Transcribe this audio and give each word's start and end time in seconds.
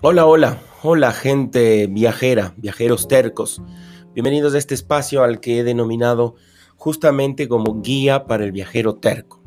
Hola, 0.00 0.26
hola, 0.26 0.62
hola 0.84 1.10
gente 1.10 1.88
viajera, 1.88 2.54
viajeros 2.56 3.08
tercos. 3.08 3.60
Bienvenidos 4.14 4.54
a 4.54 4.58
este 4.58 4.74
espacio 4.74 5.24
al 5.24 5.40
que 5.40 5.58
he 5.58 5.64
denominado 5.64 6.36
justamente 6.76 7.48
como 7.48 7.82
guía 7.82 8.24
para 8.26 8.44
el 8.44 8.52
viajero 8.52 8.94
terco. 8.94 9.42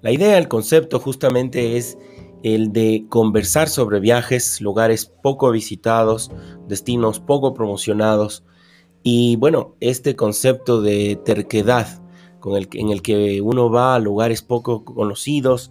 La 0.00 0.10
idea, 0.10 0.38
el 0.38 0.48
concepto 0.48 0.98
justamente 1.00 1.76
es 1.76 1.98
el 2.42 2.72
de 2.72 3.04
conversar 3.10 3.68
sobre 3.68 4.00
viajes, 4.00 4.62
lugares 4.62 5.12
poco 5.22 5.50
visitados, 5.50 6.30
destinos 6.66 7.20
poco 7.20 7.52
promocionados 7.52 8.42
y 9.02 9.36
bueno, 9.36 9.76
este 9.80 10.16
concepto 10.16 10.80
de 10.80 11.20
terquedad 11.22 12.02
con 12.40 12.56
en 12.56 12.88
el 12.88 13.02
que 13.02 13.42
uno 13.42 13.70
va 13.70 13.96
a 13.96 13.98
lugares 13.98 14.40
poco 14.40 14.82
conocidos, 14.82 15.68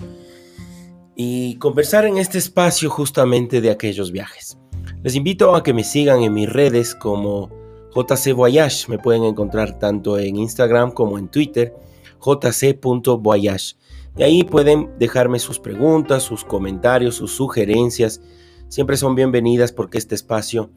y 1.21 1.55
conversar 1.55 2.05
en 2.05 2.17
este 2.17 2.37
espacio 2.37 2.89
justamente 2.89 3.59
de 3.59 3.71
aquellos 3.71 4.13
viajes. 4.13 4.57
Les 5.03 5.15
invito 5.15 5.53
a 5.53 5.63
que 5.63 5.73
me 5.73 5.83
sigan 5.83 6.23
en 6.23 6.33
mis 6.33 6.47
redes 6.47 6.95
como 6.95 7.49
JC 7.93 8.31
Voyage. 8.31 8.85
Me 8.87 8.99
pueden 8.99 9.25
encontrar 9.25 9.77
tanto 9.79 10.17
en 10.17 10.37
Instagram 10.37 10.91
como 10.91 11.19
en 11.19 11.27
Twitter, 11.27 11.75
jc.voyage. 12.21 13.75
Y 14.15 14.23
ahí 14.23 14.43
pueden 14.43 14.97
dejarme 14.97 15.39
sus 15.39 15.59
preguntas, 15.59 16.23
sus 16.23 16.45
comentarios, 16.45 17.15
sus 17.15 17.33
sugerencias. 17.35 18.21
Siempre 18.69 18.95
son 18.95 19.13
bienvenidas 19.13 19.73
porque 19.73 19.97
este 19.97 20.15
espacio 20.15 20.69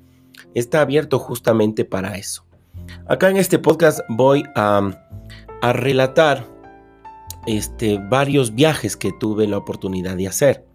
está 0.54 0.80
abierto 0.80 1.20
justamente 1.20 1.84
para 1.84 2.16
eso. 2.16 2.44
Acá 3.06 3.30
en 3.30 3.36
este 3.36 3.60
podcast 3.60 4.00
voy 4.08 4.42
a, 4.56 4.90
a 5.60 5.72
relatar 5.72 6.51
este, 7.46 7.98
varios 7.98 8.54
viajes 8.54 8.96
que 8.96 9.12
tuve 9.12 9.46
la 9.46 9.58
oportunidad 9.58 10.16
de 10.16 10.28
hacer. 10.28 10.66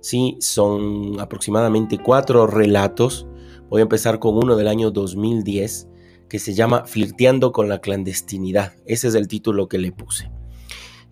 Sí, 0.00 0.36
son 0.40 1.20
aproximadamente 1.20 1.98
cuatro 1.98 2.46
relatos. 2.46 3.26
Voy 3.68 3.80
a 3.80 3.82
empezar 3.82 4.18
con 4.18 4.36
uno 4.36 4.56
del 4.56 4.68
año 4.68 4.90
2010 4.90 5.88
que 6.28 6.38
se 6.38 6.54
llama 6.54 6.84
Flirteando 6.86 7.52
con 7.52 7.68
la 7.68 7.80
clandestinidad. 7.80 8.74
Ese 8.86 9.08
es 9.08 9.14
el 9.14 9.28
título 9.28 9.68
que 9.68 9.78
le 9.78 9.92
puse. 9.92 10.30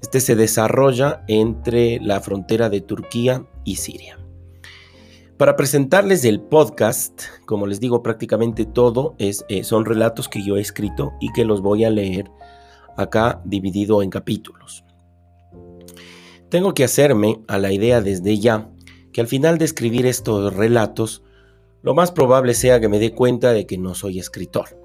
Este 0.01 0.21
se 0.21 0.37
desarrolla 0.37 1.25
entre 1.27 1.99
la 2.01 2.21
frontera 2.21 2.71
de 2.71 2.81
Turquía 2.81 3.45
y 3.65 3.77
Siria. 3.77 4.19
Para 5.37 5.57
presentarles 5.57 6.25
el 6.25 6.41
podcast, 6.41 7.23
como 7.47 7.67
les 7.67 7.81
digo, 7.81 8.03
prácticamente 8.03 8.65
todo 8.65 9.15
es, 9.19 9.45
eh, 9.49 9.65
son 9.65 9.85
relatos 9.85 10.29
que 10.29 10.45
yo 10.45 10.57
he 10.57 10.61
escrito 10.61 11.13
y 11.21 11.33
que 11.33 11.45
los 11.45 11.63
voy 11.63 11.85
a 11.85 11.91
leer 11.91 12.31
acá 12.97 13.41
dividido 13.45 14.03
en 14.03 14.11
capítulos. 14.11 14.85
Tengo 16.51 16.73
que 16.73 16.85
hacerme 16.85 17.43
a 17.47 17.59
la 17.59 17.73
idea 17.73 18.01
desde 18.01 18.39
ya 18.39 18.71
que 19.13 19.21
al 19.21 19.27
final 19.27 19.59
de 19.59 19.67
escribir 19.67 20.07
estos 20.07 20.55
relatos, 20.55 21.23
lo 21.83 21.95
más 21.95 22.11
probable 22.11 22.55
sea 22.55 22.81
que 22.81 22.89
me 22.89 22.99
dé 22.99 23.13
cuenta 23.13 23.53
de 23.53 23.67
que 23.67 23.77
no 23.77 23.95
soy 23.95 24.19
escritor. 24.19 24.81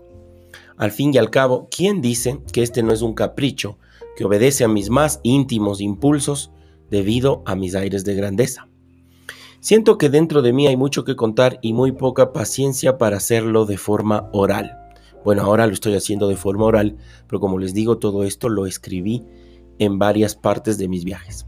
Al 0.75 0.91
fin 0.91 1.13
y 1.13 1.18
al 1.18 1.29
cabo, 1.29 1.69
¿quién 1.72 2.01
dice 2.01 2.41
que 2.51 2.63
este 2.63 2.84
no 2.84 2.91
es 2.91 3.01
un 3.01 3.13
capricho 3.13 3.78
que 4.18 4.25
obedece 4.25 4.66
a 4.66 4.68
mis 4.68 4.90
más 4.90 5.22
íntimos 5.24 5.79
impulsos 5.79 6.51
debido 6.90 7.44
a 7.46 7.56
mis 7.56 7.75
aires 7.75 8.03
de 8.03 8.16
grandeza? 8.16 8.68
Siento 9.62 9.97
que 9.97 10.09
dentro 10.09 10.41
de 10.41 10.51
mí 10.51 10.68
hay 10.68 10.75
mucho 10.75 11.06
que 11.06 11.16
contar 11.16 11.59
y 11.62 11.72
muy 11.72 11.94
poca 11.94 12.34
paciencia 12.34 12.97
para 12.97 13.16
hacerlo 13.16 13.66
de 13.66 13.78
forma 13.78 14.30
oral. 14.34 14.78
Bueno, 15.24 15.44
ahora 15.44 15.66
lo 15.66 15.72
estoy 15.72 15.95
haciendo 15.95 16.28
de 16.28 16.35
forma 16.35 16.66
oral, 16.66 16.97
pero 17.28 17.40
como 17.40 17.57
les 17.57 17.74
digo, 17.74 18.00
todo 18.00 18.25
esto 18.25 18.50
lo 18.50 18.66
escribí 18.66 19.24
en 19.80 19.97
varias 19.97 20.35
partes 20.35 20.78
de 20.78 20.90
mis 20.90 21.06
viajes. 21.06 21.45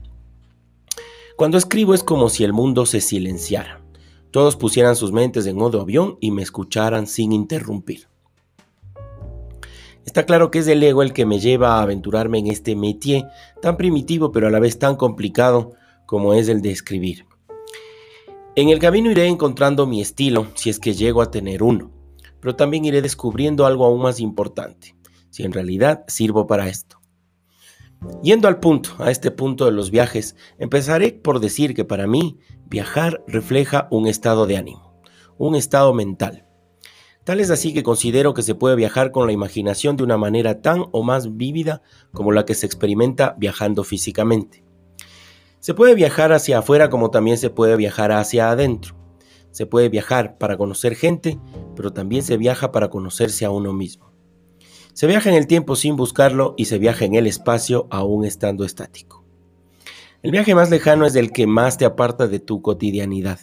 Cuando 1.35 1.57
escribo 1.57 1.93
es 1.93 2.03
como 2.03 2.29
si 2.29 2.43
el 2.43 2.53
mundo 2.53 2.85
se 2.85 3.01
silenciara. 3.01 3.81
Todos 4.31 4.55
pusieran 4.55 4.95
sus 4.95 5.11
mentes 5.11 5.45
en 5.45 5.57
modo 5.57 5.81
avión 5.81 6.17
y 6.21 6.31
me 6.31 6.41
escucharan 6.41 7.07
sin 7.07 7.33
interrumpir. 7.33 8.07
Está 10.05 10.25
claro 10.25 10.51
que 10.51 10.59
es 10.59 10.67
el 10.67 10.81
ego 10.83 11.01
el 11.01 11.13
que 11.13 11.25
me 11.25 11.39
lleva 11.39 11.75
a 11.75 11.81
aventurarme 11.81 12.39
en 12.39 12.47
este 12.47 12.75
métier 12.75 13.25
tan 13.61 13.75
primitivo 13.75 14.31
pero 14.31 14.47
a 14.47 14.51
la 14.51 14.59
vez 14.59 14.79
tan 14.79 14.95
complicado 14.95 15.73
como 16.05 16.33
es 16.33 16.47
el 16.47 16.61
de 16.61 16.71
escribir. 16.71 17.25
En 18.55 18.69
el 18.69 18.79
camino 18.79 19.11
iré 19.11 19.27
encontrando 19.27 19.87
mi 19.87 20.01
estilo 20.01 20.47
si 20.55 20.69
es 20.69 20.79
que 20.79 20.93
llego 20.93 21.21
a 21.21 21.31
tener 21.31 21.63
uno 21.63 21.91
pero 22.45 22.55
también 22.55 22.85
iré 22.85 23.01
descubriendo 23.01 23.65
algo 23.65 23.85
aún 23.85 24.03
más 24.03 24.19
importante, 24.19 24.95
si 25.31 25.41
en 25.41 25.51
realidad 25.51 26.03
sirvo 26.07 26.45
para 26.45 26.67
esto. 26.67 27.01
Yendo 28.21 28.47
al 28.47 28.59
punto, 28.59 28.91
a 28.99 29.11
este 29.11 29.31
punto 29.31 29.65
de 29.65 29.71
los 29.71 29.91
viajes, 29.91 30.35
empezaré 30.57 31.11
por 31.11 31.39
decir 31.39 31.73
que 31.73 31.85
para 31.85 32.07
mí 32.07 32.39
viajar 32.65 33.23
refleja 33.27 33.87
un 33.91 34.07
estado 34.07 34.45
de 34.47 34.57
ánimo, 34.57 35.01
un 35.37 35.55
estado 35.55 35.93
mental. 35.93 36.45
Tal 37.23 37.39
es 37.39 37.49
así 37.49 37.73
que 37.73 37.81
considero 37.81 38.35
que 38.35 38.43
se 38.43 38.53
puede 38.53 38.75
viajar 38.75 39.11
con 39.11 39.25
la 39.25 39.33
imaginación 39.33 39.97
de 39.97 40.03
una 40.03 40.17
manera 40.17 40.61
tan 40.61 40.85
o 40.91 41.01
más 41.01 41.37
vívida 41.37 41.81
como 42.13 42.31
la 42.31 42.45
que 42.45 42.53
se 42.53 42.67
experimenta 42.67 43.35
viajando 43.39 43.83
físicamente. 43.83 44.63
Se 45.59 45.73
puede 45.73 45.95
viajar 45.95 46.31
hacia 46.31 46.59
afuera 46.59 46.91
como 46.91 47.09
también 47.09 47.39
se 47.39 47.49
puede 47.49 47.75
viajar 47.75 48.11
hacia 48.11 48.51
adentro. 48.51 48.95
Se 49.49 49.65
puede 49.65 49.89
viajar 49.89 50.37
para 50.37 50.57
conocer 50.57 50.95
gente, 50.95 51.39
pero 51.75 51.91
también 51.91 52.21
se 52.21 52.37
viaja 52.37 52.71
para 52.71 52.89
conocerse 52.89 53.45
a 53.45 53.49
uno 53.49 53.73
mismo. 53.73 54.14
Se 54.95 55.07
viaja 55.07 55.29
en 55.29 55.35
el 55.35 55.45
tiempo 55.45 55.75
sin 55.75 55.97
buscarlo 55.97 56.53
y 56.55 56.65
se 56.65 56.77
viaja 56.77 57.03
en 57.03 57.15
el 57.15 57.27
espacio 57.27 57.85
aún 57.91 58.23
estando 58.23 58.63
estático. 58.63 59.25
El 60.23 60.31
viaje 60.31 60.55
más 60.55 60.69
lejano 60.69 61.05
es 61.05 61.17
el 61.17 61.33
que 61.33 61.47
más 61.47 61.77
te 61.77 61.83
aparta 61.83 62.29
de 62.29 62.39
tu 62.39 62.61
cotidianidad, 62.61 63.41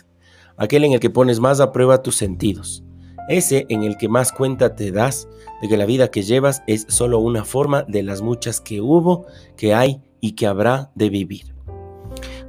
aquel 0.56 0.84
en 0.84 0.92
el 0.92 1.00
que 1.00 1.10
pones 1.10 1.40
más 1.40 1.60
a 1.60 1.70
prueba 1.70 2.02
tus 2.02 2.16
sentidos, 2.16 2.84
ese 3.28 3.66
en 3.68 3.82
el 3.82 3.98
que 3.98 4.08
más 4.08 4.32
cuenta 4.32 4.74
te 4.76 4.92
das 4.92 5.28
de 5.60 5.68
que 5.68 5.76
la 5.76 5.84
vida 5.84 6.10
que 6.10 6.22
llevas 6.22 6.62
es 6.66 6.86
solo 6.88 7.18
una 7.18 7.44
forma 7.44 7.82
de 7.82 8.02
las 8.02 8.22
muchas 8.22 8.62
que 8.62 8.80
hubo, 8.80 9.26
que 9.54 9.74
hay 9.74 10.00
y 10.22 10.32
que 10.32 10.46
habrá 10.46 10.90
de 10.94 11.10
vivir. 11.10 11.54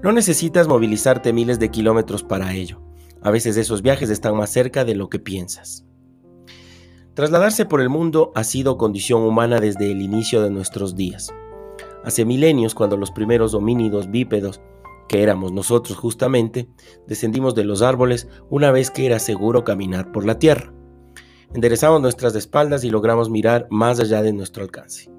No 0.02 0.13
necesitas 0.13 0.69
movilizarte 0.69 1.34
miles 1.34 1.59
de 1.59 1.72
kilómetros 1.72 2.24
para 2.24 2.53
ello. 2.53 2.81
A 3.22 3.31
veces 3.31 3.58
esos 3.58 3.81
viajes 3.81 4.09
están 4.09 4.38
más 4.38 4.50
cerca 4.50 4.86
de 4.86 4.96
lo 4.96 5.09
que 5.09 5.19
piensas. 5.19 5.86
Trasladarse 7.13 7.66
por 7.68 7.79
el 7.79 7.90
mundo 7.90 8.31
ha 8.34 8.44
sido 8.44 8.79
condición 8.79 9.22
humana 9.22 9.59
desde 9.59 9.91
el 9.91 10.01
inicio 10.01 10.41
de 10.41 10.50
nuestros 10.50 10.96
días. 10.96 11.31
Hace 12.03 12.25
milenios, 12.25 12.74
cuando 12.74 12.98
los 12.98 13.12
primeros 13.12 13.54
homínidos 13.54 14.10
bípedos, 14.10 14.62
que 15.07 15.21
éramos 15.21 15.51
nosotros 15.51 15.95
justamente, 15.95 16.69
descendimos 17.06 17.54
de 17.54 17.65
los 17.65 17.83
árboles 17.83 18.27
una 18.50 18.71
vez 18.71 18.89
que 18.89 19.06
era 19.06 19.19
seguro 19.19 19.63
caminar 19.63 20.12
por 20.12 20.25
la 20.25 20.39
tierra. 20.39 20.74
Enderezamos 21.54 22.01
nuestras 22.01 22.33
espaldas 22.36 22.83
y 22.83 22.89
logramos 22.89 23.30
mirar 23.30 23.68
más 23.69 24.00
allá 24.00 24.24
de 24.24 24.33
nuestro 24.33 24.63
alcance. 24.63 25.12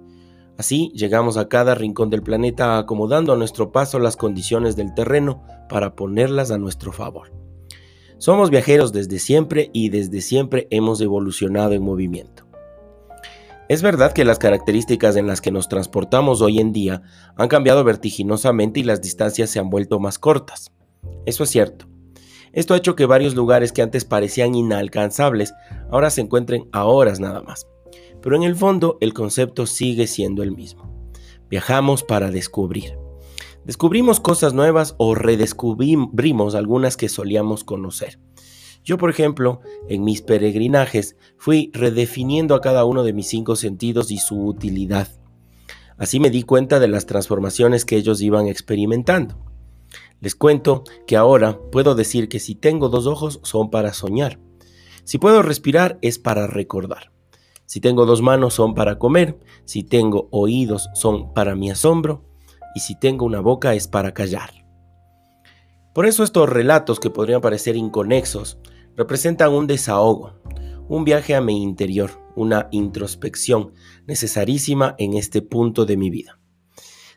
Así 0.59 0.91
llegamos 0.97 1.37
a 1.37 1.49
cada 1.49 1.77
rincón 1.77 2.11
del 2.11 2.25
planeta 2.25 2.77
acomodando 2.77 3.33
a 3.33 3.37
nuestro 3.37 3.71
paso 3.71 4.01
las 4.01 4.17
condiciones 4.17 4.75
del 4.75 4.95
terreno 4.95 5.45
para 5.69 5.95
ponerlas 5.95 6.51
a 6.51 6.59
nuestro 6.59 6.91
favor. 6.91 7.44
Somos 8.19 8.51
viajeros 8.51 8.93
desde 8.93 9.19
siempre 9.19 9.71
y 9.73 9.89
desde 9.89 10.21
siempre 10.21 10.67
hemos 10.71 11.01
evolucionado 11.01 11.73
en 11.73 11.83
movimiento. 11.83 12.47
Es 13.69 13.81
verdad 13.81 14.13
que 14.13 14.25
las 14.25 14.39
características 14.39 15.17
en 15.17 15.27
las 15.27 15.41
que 15.41 15.51
nos 15.51 15.69
transportamos 15.69 16.43
hoy 16.43 16.61
en 16.61 16.73
día 16.73 17.03
han 17.37 17.49
cambiado 17.49 17.83
vertiginosamente 17.83 18.81
y 18.81 18.85
las 18.85 19.01
distancias 19.01 19.51
se 19.51 19.59
han 19.59 19.71
vuelto 19.71 19.99
más 20.01 20.19
cortas. 20.19 20.71
Eso 21.25 21.45
es 21.45 21.51
cierto. 21.51 21.87
Esto 22.53 22.75
ha 22.75 22.77
hecho 22.77 22.95
que 22.95 23.07
varios 23.07 23.35
lugares 23.35 23.73
que 23.73 23.83
antes 23.83 24.05
parecían 24.05 24.55
inalcanzables 24.55 25.55
ahora 25.91 26.11
se 26.11 26.21
encuentren 26.21 26.69
a 26.73 26.85
horas 26.85 27.21
nada 27.21 27.43
más. 27.43 27.67
Pero 28.23 28.37
en 28.37 28.43
el 28.43 28.55
fondo 28.55 28.99
el 29.01 29.13
concepto 29.13 29.67
sigue 29.67 30.07
siendo 30.07 30.43
el 30.43 30.53
mismo. 30.53 31.11
Viajamos 31.49 32.05
para 32.05 32.31
descubrir. 32.31 33.04
Descubrimos 33.65 34.21
cosas 34.21 34.53
nuevas 34.53 34.95
o 34.99 35.15
redescubrimos 35.15 36.55
algunas 36.55 36.97
que 36.97 37.09
solíamos 37.09 37.65
conocer. 37.65 38.19
Yo, 38.85 38.99
por 38.99 39.09
ejemplo, 39.09 39.61
en 39.89 40.05
mis 40.05 40.21
peregrinajes 40.21 41.17
fui 41.39 41.71
redefiniendo 41.73 42.55
a 42.55 42.61
cada 42.61 42.85
uno 42.85 43.03
de 43.03 43.15
mis 43.15 43.27
cinco 43.29 43.57
sentidos 43.57 44.11
y 44.11 44.19
su 44.19 44.45
utilidad. 44.45 45.09
Así 45.97 46.21
me 46.21 46.29
di 46.29 46.43
cuenta 46.43 46.79
de 46.79 46.89
las 46.89 47.07
transformaciones 47.07 47.87
que 47.87 47.97
ellos 47.97 48.21
iban 48.21 48.47
experimentando. 48.47 49.39
Les 50.21 50.35
cuento 50.35 50.85
que 51.07 51.17
ahora 51.17 51.59
puedo 51.73 51.95
decir 51.95 52.29
que 52.29 52.41
si 52.41 52.55
tengo 52.55 52.91
dos 52.91 53.07
ojos 53.07 53.41
son 53.43 53.71
para 53.71 53.95
soñar. 53.95 54.39
Si 55.05 55.19
puedo 55.19 55.43
respirar 55.43 55.99
es 56.03 56.19
para 56.19 56.47
recordar. 56.47 57.13
Si 57.65 57.81
tengo 57.81 58.05
dos 58.05 58.21
manos 58.21 58.55
son 58.55 58.75
para 58.75 58.99
comer. 58.99 59.39
Si 59.65 59.83
tengo 59.83 60.29
oídos 60.31 60.91
son 60.95 61.33
para 61.33 61.55
mi 61.55 61.71
asombro. 61.71 62.34
Y 62.75 62.81
si 62.81 62.95
tengo 62.95 63.25
una 63.25 63.41
boca 63.41 63.75
es 63.75 63.89
para 63.89 64.13
callar. 64.13 64.65
Por 65.95 66.07
eso 66.07 66.25
estos 66.25 66.49
relatos 66.49 66.99
que 66.99 67.11
podrían 67.11 67.41
parecer 67.41 67.77
inconexos 67.77 68.59
representan 68.97 69.53
un 69.53 69.67
desahogo, 69.67 70.41
un 70.89 71.05
viaje 71.05 71.35
a 71.35 71.41
mi 71.41 71.63
interior, 71.63 72.11
una 72.35 72.69
introspección 72.73 73.73
necesarísima 74.07 74.97
en 74.99 75.15
este 75.15 75.41
punto 75.41 75.87
de 75.87 75.97
mi 75.97 76.11
vida. 76.11 76.39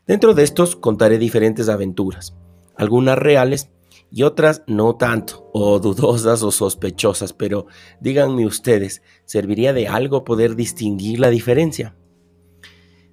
Dentro 0.06 0.34
de 0.34 0.44
estos 0.44 0.76
contaré 0.76 1.18
diferentes 1.18 1.70
aventuras, 1.70 2.36
algunas 2.76 3.18
reales 3.18 3.72
y 4.12 4.24
otras 4.24 4.64
no 4.68 4.96
tanto, 4.96 5.50
o 5.54 5.80
dudosas 5.80 6.44
o 6.44 6.52
sospechosas, 6.52 7.34
pero 7.34 7.68
díganme 8.00 8.46
ustedes, 8.46 9.02
¿serviría 9.26 9.74
de 9.74 9.88
algo 9.88 10.24
poder 10.24 10.56
distinguir 10.56 11.20
la 11.20 11.30
diferencia? 11.30 11.98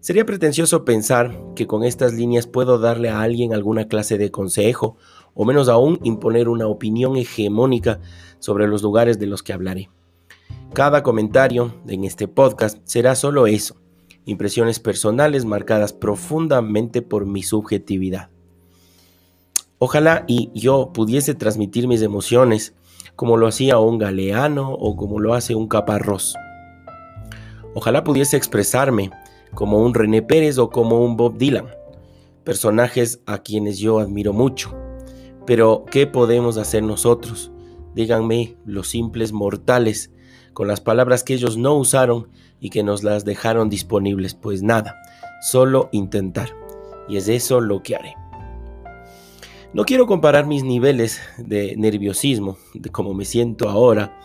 Sería 0.05 0.27
pretencioso 0.27 0.85
pensar 0.85 1.35
que 1.57 1.67
con 1.67 1.83
estas 1.83 2.13
líneas 2.13 2.47
puedo 2.47 2.79
darle 2.79 3.09
a 3.09 3.23
alguien 3.23 3.55
alguna 3.55 3.89
clase 3.89 4.19
de 4.19 4.31
consejo, 4.31 4.99
o 5.33 5.47
menos 5.47 5.71
aún 5.71 5.99
imponer 6.03 6.51
una 6.51 6.67
opinión 6.67 7.17
hegemónica 7.17 8.01
sobre 8.39 8.69
los 8.69 8.83
lugares 8.83 9.19
de 9.19 9.25
los 9.25 9.43
que 9.43 9.55
hablaré. 9.55 9.89
Cada 10.75 11.03
comentario 11.03 11.75
en 11.89 12.05
este 12.05 12.29
podcast 12.29 12.81
será 12.85 13.15
solo 13.15 13.47
eso, 13.47 13.77
impresiones 14.27 14.79
personales 14.79 15.47
marcadas 15.47 15.95
profundamente 15.95 17.01
por 17.01 17.25
mi 17.25 17.43
subjetividad. 17.43 18.29
Ojalá 19.79 20.25
y 20.27 20.51
yo 20.53 20.93
pudiese 20.93 21.35
transmitir 21.35 21.89
mis 21.89 22.03
emociones 22.03 22.75
como 23.17 23.39
lo 23.39 23.47
hacía 23.47 23.79
un 23.79 23.97
galeano 23.97 24.71
o 24.71 24.97
como 24.97 25.19
lo 25.19 25.33
hace 25.33 25.55
un 25.55 25.67
caparrós. 25.67 26.35
Ojalá 27.75 28.05
pudiese 28.05 28.37
expresarme 28.37 29.11
como 29.55 29.79
un 29.79 29.95
René 29.95 30.23
Pérez 30.23 30.59
o 30.59 30.71
como 30.71 31.05
un 31.05 31.17
Bob 31.17 31.39
Dylan, 31.39 31.67
personajes 32.45 33.21
a 33.27 33.39
quienes 33.39 33.79
yo 33.79 33.99
admiro 33.99 34.33
mucho. 34.33 34.75
Pero, 35.47 35.85
¿qué 35.91 36.07
podemos 36.07 36.57
hacer 36.57 36.83
nosotros? 36.83 37.53
Díganme, 37.95 38.57
los 38.65 38.89
simples 38.89 39.33
mortales, 39.33 40.11
con 40.53 40.69
las 40.69 40.81
palabras 40.81 41.25
que 41.25 41.35
ellos 41.35 41.57
no 41.57 41.75
usaron 41.75 42.29
y 42.61 42.71
que 42.71 42.83
nos 42.83 43.03
las 43.03 43.25
dejaron 43.25 43.69
disponibles. 43.69 44.35
Pues 44.35 44.63
nada, 44.63 44.97
solo 45.43 45.89
intentar. 45.93 46.51
Y 47.09 47.17
es 47.19 47.29
eso 47.29 47.61
lo 47.61 47.83
que 47.83 47.97
haré. 47.97 48.15
No 49.75 49.85
quiero 49.85 50.07
comparar 50.07 50.47
mis 50.47 50.63
niveles 50.63 51.21
de 51.37 51.75
nerviosismo, 51.77 52.57
de 52.75 52.91
cómo 52.91 53.13
me 53.13 53.25
siento 53.25 53.69
ahora, 53.69 54.17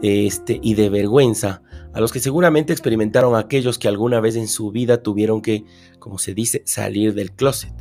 este, 0.00 0.60
y 0.62 0.74
de 0.74 0.88
vergüenza 0.88 1.62
a 1.96 2.00
los 2.00 2.12
que 2.12 2.20
seguramente 2.20 2.74
experimentaron 2.74 3.36
aquellos 3.36 3.78
que 3.78 3.88
alguna 3.88 4.20
vez 4.20 4.36
en 4.36 4.48
su 4.48 4.70
vida 4.70 5.02
tuvieron 5.02 5.40
que, 5.40 5.64
como 5.98 6.18
se 6.18 6.34
dice, 6.34 6.60
salir 6.66 7.14
del 7.14 7.32
closet. 7.32 7.72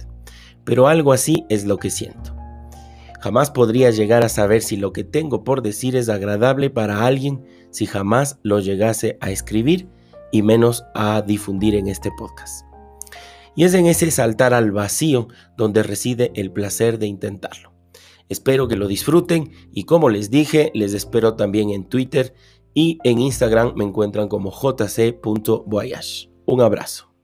Pero 0.63 0.87
algo 0.87 1.11
así 1.11 1.45
es 1.49 1.65
lo 1.65 1.79
que 1.79 1.89
siento. 1.89 2.33
Jamás 3.19 3.51
podría 3.51 3.91
llegar 3.91 4.23
a 4.23 4.29
saber 4.29 4.61
si 4.61 4.77
lo 4.77 4.93
que 4.93 5.03
tengo 5.03 5.43
por 5.43 5.61
decir 5.61 5.97
es 5.97 6.07
agradable 6.07 6.69
para 6.69 7.05
alguien 7.05 7.43
si 7.71 7.87
jamás 7.87 8.39
lo 8.41 8.61
llegase 8.61 9.17
a 9.19 9.31
escribir 9.31 9.89
y 10.31 10.43
menos 10.43 10.85
a 10.95 11.21
difundir 11.21 11.75
en 11.75 11.89
este 11.89 12.09
podcast. 12.17 12.65
Y 13.53 13.65
es 13.65 13.73
en 13.73 13.85
ese 13.85 14.11
saltar 14.11 14.53
al 14.53 14.71
vacío 14.71 15.27
donde 15.57 15.83
reside 15.83 16.31
el 16.35 16.53
placer 16.53 16.99
de 16.99 17.07
intentarlo. 17.07 17.73
Espero 18.27 18.67
que 18.67 18.75
lo 18.75 18.87
disfruten 18.87 19.51
y 19.71 19.83
como 19.83 20.09
les 20.09 20.31
dije, 20.31 20.71
les 20.73 20.93
espero 20.93 21.35
también 21.35 21.69
en 21.69 21.83
Twitter 21.83 22.33
y 22.75 22.99
en 23.03 23.19
Instagram 23.19 23.73
me 23.75 23.85
encuentran 23.85 24.27
como 24.27 24.51
jc.voyage. 24.51 26.29
Un 26.45 26.61
abrazo. 26.61 27.14